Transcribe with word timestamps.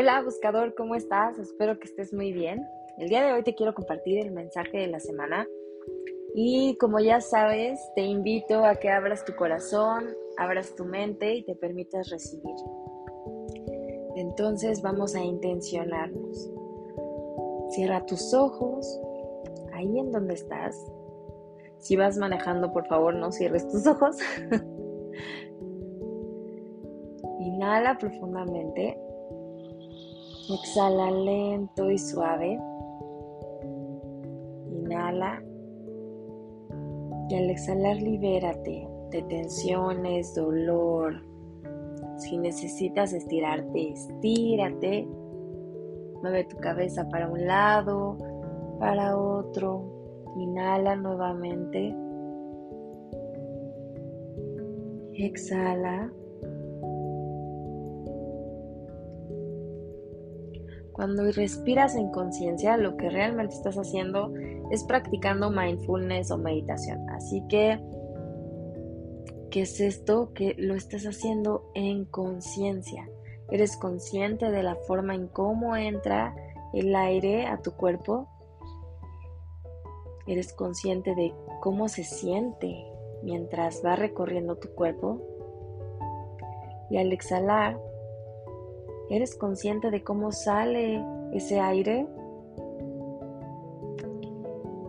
Hola 0.00 0.22
buscador, 0.22 0.74
¿cómo 0.74 0.94
estás? 0.94 1.38
Espero 1.38 1.78
que 1.78 1.84
estés 1.84 2.14
muy 2.14 2.32
bien. 2.32 2.66
El 2.96 3.10
día 3.10 3.22
de 3.22 3.34
hoy 3.34 3.42
te 3.42 3.54
quiero 3.54 3.74
compartir 3.74 4.18
el 4.18 4.32
mensaje 4.32 4.78
de 4.78 4.86
la 4.86 4.98
semana 4.98 5.46
y 6.34 6.74
como 6.78 7.00
ya 7.00 7.20
sabes, 7.20 7.78
te 7.94 8.00
invito 8.00 8.64
a 8.64 8.76
que 8.76 8.88
abras 8.88 9.26
tu 9.26 9.36
corazón, 9.36 10.16
abras 10.38 10.74
tu 10.74 10.86
mente 10.86 11.34
y 11.34 11.44
te 11.44 11.54
permitas 11.54 12.08
recibir. 12.08 12.54
Entonces 14.16 14.80
vamos 14.80 15.14
a 15.14 15.20
intencionarnos. 15.20 16.50
Cierra 17.68 18.06
tus 18.06 18.32
ojos, 18.32 18.98
ahí 19.74 19.98
en 19.98 20.12
donde 20.12 20.32
estás. 20.32 20.82
Si 21.76 21.96
vas 21.96 22.16
manejando, 22.16 22.72
por 22.72 22.86
favor, 22.86 23.14
no 23.16 23.32
cierres 23.32 23.68
tus 23.68 23.86
ojos. 23.86 24.16
Inhala 27.38 27.98
profundamente. 27.98 28.96
Exhala 30.52 31.12
lento 31.12 31.90
y 31.90 31.98
suave. 31.98 32.58
Inhala. 34.72 35.40
Y 37.28 37.34
al 37.36 37.50
exhalar 37.50 37.96
libérate 38.02 38.88
de 39.10 39.22
tensiones, 39.22 40.34
dolor. 40.34 41.22
Si 42.16 42.36
necesitas 42.36 43.12
estirarte, 43.12 43.92
estírate. 43.92 45.06
Mueve 46.20 46.44
tu 46.44 46.56
cabeza 46.56 47.08
para 47.08 47.28
un 47.28 47.46
lado, 47.46 48.18
para 48.80 49.16
otro. 49.16 49.84
Inhala 50.36 50.96
nuevamente. 50.96 51.94
Exhala. 55.14 56.10
Cuando 61.00 61.32
respiras 61.32 61.96
en 61.96 62.10
conciencia, 62.10 62.76
lo 62.76 62.98
que 62.98 63.08
realmente 63.08 63.54
estás 63.54 63.76
haciendo 63.78 64.34
es 64.70 64.84
practicando 64.84 65.50
mindfulness 65.50 66.30
o 66.30 66.36
meditación. 66.36 67.08
Así 67.08 67.42
que, 67.48 67.80
¿qué 69.50 69.62
es 69.62 69.80
esto? 69.80 70.34
Que 70.34 70.54
lo 70.58 70.74
estás 70.74 71.04
haciendo 71.06 71.70
en 71.74 72.04
conciencia. 72.04 73.08
Eres 73.50 73.78
consciente 73.78 74.50
de 74.50 74.62
la 74.62 74.74
forma 74.74 75.14
en 75.14 75.28
cómo 75.28 75.74
entra 75.74 76.36
el 76.74 76.94
aire 76.94 77.46
a 77.46 77.62
tu 77.62 77.72
cuerpo. 77.72 78.28
Eres 80.26 80.52
consciente 80.52 81.14
de 81.14 81.32
cómo 81.62 81.88
se 81.88 82.04
siente 82.04 82.76
mientras 83.22 83.82
va 83.82 83.96
recorriendo 83.96 84.56
tu 84.56 84.68
cuerpo. 84.74 85.18
Y 86.90 86.98
al 86.98 87.10
exhalar, 87.10 87.80
¿Eres 89.10 89.34
consciente 89.34 89.90
de 89.90 90.04
cómo 90.04 90.30
sale 90.30 91.04
ese 91.32 91.58
aire? 91.58 92.06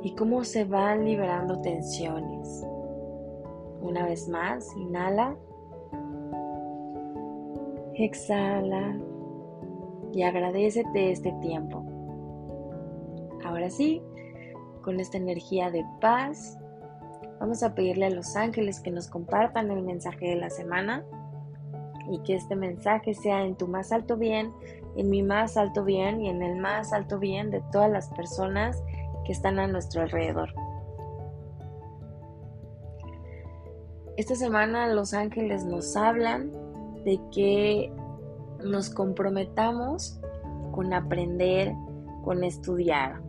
Y 0.03 0.13
cómo 0.13 0.43
se 0.43 0.63
van 0.63 1.05
liberando 1.05 1.59
tensiones. 1.61 2.63
Una 3.81 4.05
vez 4.05 4.29
más, 4.29 4.67
inhala. 4.77 5.35
Exhala. 7.95 8.95
Y 10.13 10.21
agradecete 10.21 11.11
este 11.11 11.31
tiempo. 11.41 11.83
Ahora 13.43 13.71
sí, 13.71 14.03
con 14.83 14.99
esta 14.99 15.17
energía 15.17 15.71
de 15.71 15.83
paz, 15.99 16.59
vamos 17.39 17.63
a 17.63 17.73
pedirle 17.73 18.05
a 18.05 18.11
los 18.11 18.35
ángeles 18.35 18.79
que 18.81 18.91
nos 18.91 19.07
compartan 19.07 19.71
el 19.71 19.81
mensaje 19.81 20.29
de 20.29 20.35
la 20.35 20.51
semana 20.51 21.03
y 22.09 22.19
que 22.19 22.35
este 22.35 22.55
mensaje 22.55 23.13
sea 23.13 23.43
en 23.43 23.55
tu 23.55 23.67
más 23.67 23.91
alto 23.91 24.17
bien, 24.17 24.53
en 24.95 25.09
mi 25.09 25.23
más 25.23 25.57
alto 25.57 25.83
bien 25.83 26.21
y 26.21 26.29
en 26.29 26.41
el 26.41 26.57
más 26.57 26.93
alto 26.93 27.19
bien 27.19 27.51
de 27.51 27.61
todas 27.71 27.91
las 27.91 28.09
personas 28.09 28.81
que 29.25 29.31
están 29.31 29.59
a 29.59 29.67
nuestro 29.67 30.01
alrededor. 30.01 30.53
Esta 34.17 34.35
semana 34.35 34.87
los 34.87 35.13
ángeles 35.13 35.63
nos 35.63 35.95
hablan 35.95 36.51
de 37.05 37.19
que 37.33 37.91
nos 38.63 38.89
comprometamos 38.89 40.19
con 40.71 40.93
aprender, 40.93 41.73
con 42.23 42.43
estudiar. 42.43 43.21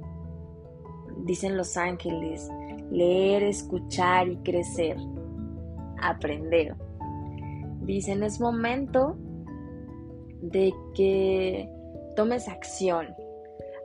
Dicen 1.25 1.57
los 1.57 1.77
ángeles, 1.77 2.51
leer, 2.91 3.43
escuchar 3.43 4.29
y 4.29 4.37
crecer, 4.39 4.97
aprender. 6.01 6.75
Dicen, 7.85 8.23
es 8.23 8.41
momento 8.41 9.17
de 10.41 10.73
que 10.95 11.69
tomes 12.17 12.49
acción. 12.49 13.15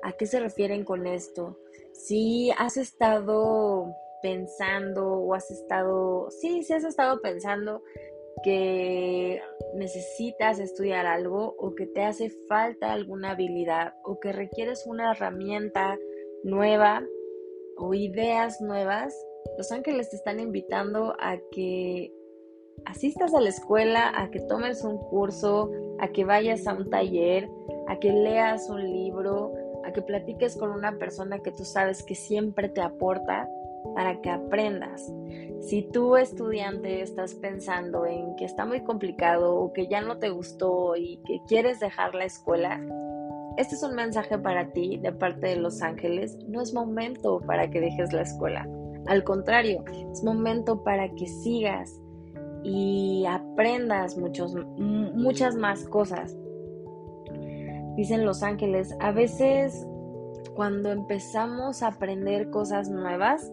¿A 0.03 0.13
qué 0.13 0.25
se 0.25 0.40
refieren 0.40 0.84
con 0.84 1.08
esto? 1.08 1.58
Si 1.94 2.52
has 2.58 2.78
estado 2.78 3.91
pensando 4.22 5.08
o 5.08 5.34
has 5.34 5.50
estado, 5.52 6.30
sí, 6.30 6.63
si 6.63 6.74
has 6.74 6.84
estado 6.84 7.22
pensando 7.22 7.81
que 8.44 9.41
necesitas 9.75 10.59
estudiar 10.59 11.06
algo 11.06 11.56
o 11.58 11.74
que 11.74 11.88
te 11.88 12.03
hace 12.03 12.29
falta 12.47 12.94
alguna 12.94 13.31
habilidad 13.31 13.96
o 14.03 14.19
que 14.19 14.31
requieres 14.31 14.85
una 14.85 15.12
herramienta 15.12 15.97
nueva 16.44 17.03
o 17.78 17.94
ideas 17.94 18.62
nuevas, 18.62 19.16
los 19.58 19.72
ángeles 19.72 20.09
te 20.09 20.18
están 20.18 20.40
invitando 20.40 21.16
a 21.19 21.38
que 21.52 22.12
asistas 22.85 23.33
a 23.33 23.41
la 23.41 23.49
escuela, 23.49 24.11
a 24.15 24.29
que 24.29 24.39
tomes 24.39 24.83
un 24.83 24.97
curso, 24.97 25.71
a 25.99 26.07
que 26.09 26.25
vayas 26.25 26.67
a 26.67 26.73
un 26.73 26.89
taller, 26.89 27.49
a 27.88 27.97
que 27.99 28.11
leas 28.11 28.69
un 28.69 28.83
libro, 28.83 29.53
a 29.85 29.91
que 29.91 30.01
platiques 30.01 30.55
con 30.57 30.71
una 30.71 30.97
persona 30.97 31.39
que 31.39 31.51
tú 31.51 31.63
sabes 31.63 32.03
que 32.03 32.16
siempre 32.16 32.69
te 32.69 32.81
aporta 32.81 33.49
para 33.95 34.21
que 34.21 34.29
aprendas. 34.29 35.11
Si 35.61 35.81
tú 35.81 36.16
estudiante 36.17 37.01
estás 37.01 37.35
pensando 37.35 38.05
en 38.05 38.35
que 38.35 38.45
está 38.45 38.66
muy 38.66 38.83
complicado 38.83 39.55
o 39.55 39.73
que 39.73 39.87
ya 39.87 40.01
no 40.01 40.17
te 40.17 40.29
gustó 40.29 40.95
y 40.95 41.17
que 41.25 41.41
quieres 41.47 41.79
dejar 41.79 42.16
la 42.16 42.25
escuela, 42.25 42.81
este 43.57 43.75
es 43.75 43.83
un 43.83 43.95
mensaje 43.95 44.37
para 44.37 44.71
ti 44.71 44.97
de 44.97 45.11
parte 45.11 45.47
de 45.47 45.55
los 45.55 45.81
ángeles. 45.81 46.37
No 46.47 46.61
es 46.61 46.73
momento 46.73 47.39
para 47.39 47.69
que 47.69 47.81
dejes 47.81 48.13
la 48.13 48.21
escuela. 48.21 48.67
Al 49.07 49.23
contrario, 49.23 49.83
es 50.11 50.23
momento 50.23 50.83
para 50.83 51.09
que 51.16 51.25
sigas 51.25 51.99
y 52.63 53.25
aprendas 53.28 54.18
muchos, 54.18 54.56
muchas 54.78 55.56
más 55.56 55.84
cosas. 55.85 56.35
Dicen 57.95 58.25
los 58.25 58.44
ángeles, 58.44 58.95
a 59.00 59.12
veces 59.12 59.88
cuando 60.56 60.91
empezamos 60.91 61.84
a 61.84 61.88
aprender 61.88 62.50
cosas 62.50 62.90
nuevas, 62.90 63.51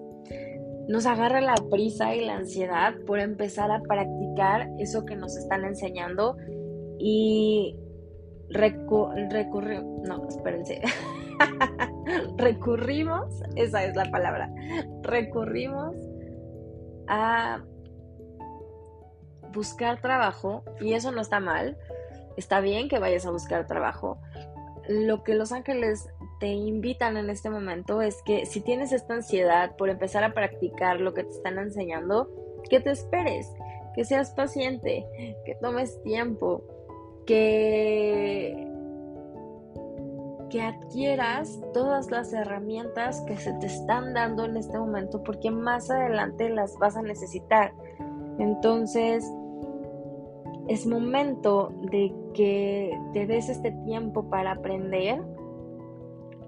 nos 0.89 1.07
agarra 1.07 1.41
la 1.41 1.55
prisa 1.71 2.15
y 2.15 2.25
la 2.25 2.37
ansiedad 2.37 2.95
por 3.07 3.21
empezar 3.21 3.71
a 3.71 3.81
practicar 3.83 4.69
eso 4.79 5.05
que 5.05 5.17
nos 5.17 5.37
están 5.37 5.65
enseñando 5.65 6.37
y 6.99 7.77
recurrimos, 8.51 9.85
no, 10.07 10.29
espérense, 10.29 10.81
recurrimos, 12.37 13.43
esa 13.57 13.85
es 13.85 13.97
la 13.97 14.11
palabra, 14.11 14.53
recurrimos 15.03 15.97
a 17.09 17.65
buscar 19.55 20.01
trabajo, 20.01 20.65
y 20.81 20.95
eso 20.95 21.13
no 21.13 21.21
está 21.21 21.41
mal, 21.41 21.77
está 22.37 22.61
bien 22.61 22.89
que 22.89 22.99
vayas 22.99 23.27
a 23.27 23.31
buscar 23.31 23.67
trabajo. 23.67 24.19
Lo 24.89 25.23
que 25.23 25.35
los 25.35 25.53
ángeles 25.53 26.09
te 26.41 26.49
invitan 26.49 27.17
en 27.17 27.31
este 27.31 27.49
momento 27.49 28.03
es 28.03 28.23
que 28.23 28.45
si 28.45 28.61
tienes 28.61 28.93
esta 28.93 29.15
ansiedad 29.15 29.77
por 29.77 29.89
empezar 29.89 30.25
a 30.25 30.35
practicar 30.35 31.01
lo 31.01 31.15
que 31.15 31.25
te 31.25 31.31
están 31.31 31.59
enseñando, 31.59 32.29
que 32.69 32.81
te 32.81 32.91
esperes, 32.91 33.51
que 33.95 34.05
seas 34.05 34.33
paciente, 34.33 35.07
que 35.47 35.55
tomes 35.55 36.03
tiempo, 36.03 36.63
que 37.27 38.69
que 40.55 40.63
adquieras 40.63 41.59
todas 41.73 42.13
las 42.13 42.33
herramientas 42.33 43.21
que 43.23 43.37
se 43.37 43.53
te 43.55 43.67
están 43.67 44.15
dando 44.15 44.45
en 44.45 44.57
este 44.57 44.79
momento 44.79 45.21
porque 45.25 45.51
más 45.51 45.91
adelante 45.91 46.49
las 46.49 46.79
vas 46.79 46.97
a 46.97 47.03
necesitar. 47.03 47.73
Entonces, 48.39 49.29
es 50.69 50.87
momento 50.87 51.73
de 51.91 52.13
que 52.33 52.99
te 53.13 53.27
des 53.27 53.49
este 53.49 53.73
tiempo 53.85 54.29
para 54.31 54.53
aprender, 54.53 55.21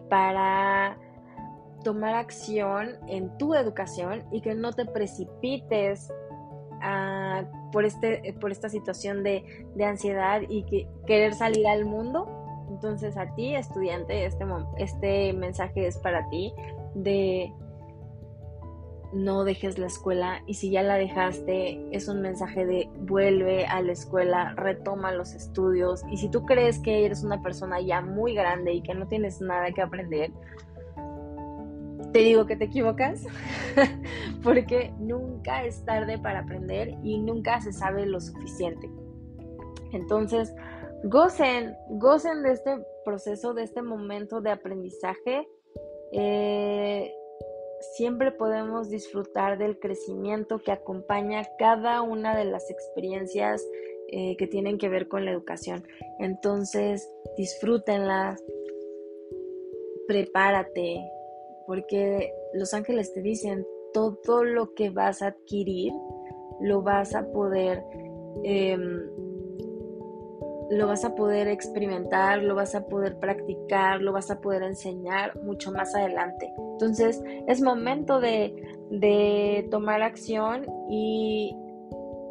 para 0.09 0.99
tomar 1.85 2.15
acción 2.15 2.97
en 3.09 3.37
tu 3.39 3.55
educación 3.55 4.25
y 4.33 4.41
que 4.41 4.55
no 4.55 4.73
te 4.73 4.87
precipites 4.87 6.11
ah, 6.81 7.45
por, 7.73 7.85
este, 7.85 8.35
por 8.41 8.51
esta 8.51 8.69
situación 8.69 9.23
de, 9.23 9.45
ansiedad 9.85 10.41
y 10.49 10.65
que, 10.65 10.89
querer 11.07 11.35
salir 11.35 11.67
al 11.67 11.85
mundo. 11.85 12.27
Entonces 12.71 13.17
a 13.17 13.33
ti, 13.35 13.55
estudiante, 13.55 14.25
este, 14.25 14.45
este 14.79 15.33
mensaje 15.35 15.87
es 15.87 15.99
para 15.99 16.29
ti 16.29 16.53
de 16.95 17.53
no 19.13 19.45
dejes 19.45 19.79
la 19.79 19.87
escuela 19.87 20.43
y 20.47 20.55
si 20.55 20.71
ya 20.71 20.83
la 20.83 20.97
dejaste 20.97 21.87
es 21.91 22.09
un 22.09 22.21
mensaje 22.21 22.67
de 22.67 22.89
vuelve 23.01 23.67
a 23.67 23.81
la 23.81 23.93
escuela, 23.93 24.55
retoma 24.57 25.13
los 25.13 25.33
estudios 25.33 26.03
y 26.11 26.17
si 26.17 26.29
tú 26.29 26.45
crees 26.45 26.79
que 26.79 27.07
eres 27.07 27.23
una 27.23 27.43
persona 27.43 27.81
ya 27.81 28.01
muy 28.01 28.35
grande 28.35 28.73
y 28.73 28.83
que 28.83 28.95
no 28.95 29.07
tienes 29.07 29.41
nada 29.41 29.71
que 29.73 29.83
aprender, 29.83 30.31
te 32.13 32.19
digo 32.21 32.47
que 32.47 32.57
te 32.57 32.65
equivocas 32.65 33.25
porque 34.43 34.93
nunca 34.99 35.65
es 35.65 35.85
tarde 35.85 36.19
para 36.19 36.41
aprender 36.41 36.95
y 37.03 37.19
nunca 37.19 37.61
se 37.61 37.73
sabe 37.73 38.07
lo 38.07 38.21
suficiente. 38.21 38.91
Entonces, 39.93 40.55
gocen, 41.05 41.77
gocen 41.91 42.43
de 42.43 42.53
este 42.53 42.79
proceso, 43.05 43.55
de 43.55 43.63
este 43.63 43.83
momento 43.83 44.41
de 44.41 44.51
aprendizaje. 44.51 45.49
Eh, 46.13 47.13
siempre 47.97 48.33
podemos 48.33 48.89
disfrutar 48.89 49.59
del 49.59 49.79
crecimiento 49.79 50.59
que 50.59 50.73
acompaña 50.73 51.47
cada 51.59 52.03
una 52.03 52.37
de 52.37 52.45
las 52.45 52.71
experiencias 52.71 53.67
eh, 54.09 54.37
que 54.37 54.47
tienen 54.47 54.79
que 54.79 54.89
ver 54.89 55.09
con 55.09 55.25
la 55.25 55.33
educación. 55.33 55.85
Entonces, 56.19 57.11
disfrútenlas, 57.37 58.43
prepárate, 60.07 61.05
porque 61.67 62.33
los 62.55 62.73
ángeles 62.73 63.13
te 63.13 63.23
dicen 63.23 63.67
todo 63.93 64.45
lo 64.45 64.75
que 64.75 64.91
vas 64.91 65.23
a 65.23 65.29
adquirir, 65.29 65.93
lo 66.61 66.83
vas 66.83 67.15
a 67.15 67.27
poder 67.33 67.83
em, 68.45 69.11
lo 70.71 70.87
vas 70.87 71.05
a 71.05 71.15
poder 71.15 71.49
experimentar, 71.49 72.43
lo 72.43 72.55
vas 72.55 72.75
a 72.75 72.87
poder 72.87 73.19
practicar, 73.19 74.01
lo 74.01 74.13
vas 74.13 74.31
a 74.31 74.41
poder 74.41 74.63
enseñar 74.63 75.41
mucho 75.43 75.71
más 75.71 75.95
adelante. 75.95 76.53
Entonces 76.73 77.23
es 77.47 77.61
momento 77.63 78.21
de, 78.21 78.55
de 78.91 79.69
tomar 79.71 80.03
acción 80.03 80.67
y 80.91 81.57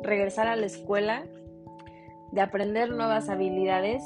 regresar 0.04 0.48
a 0.48 0.56
la 0.56 0.66
escuela, 0.66 1.26
de 2.32 2.42
aprender 2.42 2.90
nuevas 2.90 3.30
habilidades. 3.30 4.04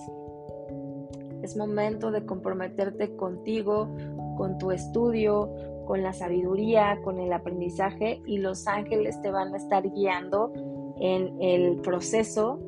Es 1.41 1.57
momento 1.57 2.11
de 2.11 2.25
comprometerte 2.25 3.15
contigo, 3.15 3.89
con 4.37 4.57
tu 4.57 4.71
estudio, 4.71 5.49
con 5.85 6.03
la 6.03 6.13
sabiduría, 6.13 6.99
con 7.03 7.19
el 7.19 7.33
aprendizaje 7.33 8.21
y 8.25 8.37
los 8.37 8.67
ángeles 8.67 9.19
te 9.21 9.31
van 9.31 9.53
a 9.53 9.57
estar 9.57 9.89
guiando 9.89 10.53
en 10.99 11.41
el 11.41 11.77
proceso 11.81 12.59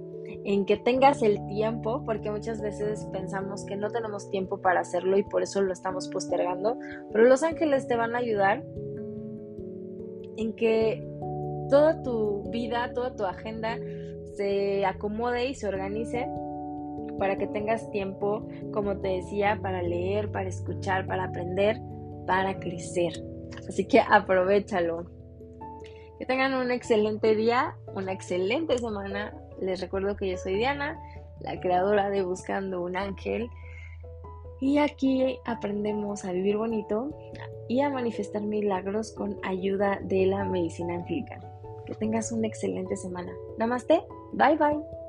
en 0.43 0.65
que 0.65 0.77
tengas 0.77 1.21
el 1.21 1.45
tiempo, 1.47 2.03
porque 2.05 2.31
muchas 2.31 2.61
veces 2.61 3.07
pensamos 3.11 3.65
que 3.65 3.75
no 3.75 3.89
tenemos 3.89 4.29
tiempo 4.29 4.61
para 4.61 4.81
hacerlo 4.81 5.17
y 5.17 5.23
por 5.23 5.43
eso 5.43 5.61
lo 5.61 5.73
estamos 5.73 6.07
postergando, 6.09 6.77
pero 7.11 7.25
los 7.25 7.43
ángeles 7.43 7.87
te 7.87 7.95
van 7.95 8.15
a 8.15 8.19
ayudar 8.19 8.63
en 10.37 10.53
que 10.53 11.05
toda 11.69 12.01
tu 12.03 12.43
vida, 12.51 12.91
toda 12.93 13.15
tu 13.15 13.25
agenda 13.25 13.77
se 14.35 14.85
acomode 14.85 15.47
y 15.47 15.55
se 15.55 15.67
organice 15.67 16.27
para 17.19 17.37
que 17.37 17.47
tengas 17.47 17.89
tiempo, 17.91 18.47
como 18.73 18.97
te 18.97 19.09
decía, 19.09 19.59
para 19.61 19.83
leer, 19.83 20.31
para 20.31 20.49
escuchar, 20.49 21.05
para 21.05 21.25
aprender, 21.25 21.79
para 22.25 22.59
crecer. 22.59 23.13
Así 23.67 23.85
que 23.85 23.99
aprovechalo. 23.99 25.05
Que 26.17 26.25
tengan 26.25 26.53
un 26.53 26.71
excelente 26.71 27.35
día, 27.35 27.75
una 27.95 28.11
excelente 28.11 28.77
semana 28.77 29.33
les 29.61 29.79
recuerdo 29.79 30.15
que 30.15 30.29
yo 30.29 30.37
soy 30.37 30.55
Diana, 30.55 30.99
la 31.39 31.59
creadora 31.59 32.09
de 32.09 32.23
Buscando 32.23 32.81
un 32.81 32.97
Ángel. 32.97 33.49
Y 34.59 34.77
aquí 34.77 35.39
aprendemos 35.45 36.25
a 36.25 36.31
vivir 36.31 36.57
bonito 36.57 37.09
y 37.67 37.81
a 37.81 37.89
manifestar 37.89 38.41
milagros 38.41 39.11
con 39.11 39.37
ayuda 39.43 39.99
de 40.03 40.25
la 40.25 40.43
medicina 40.43 40.95
anglicana. 40.95 41.47
Que 41.85 41.95
tengas 41.95 42.31
una 42.31 42.47
excelente 42.47 42.95
semana. 42.95 43.31
Namaste. 43.57 44.03
Bye 44.33 44.57
bye. 44.57 45.00